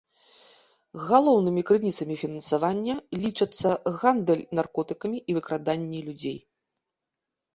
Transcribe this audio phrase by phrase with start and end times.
[1.09, 3.69] Галоўнымі крыніцамі фінансавання лічацца
[4.03, 6.39] гандаль наркотыкамі і выкраданне людзей.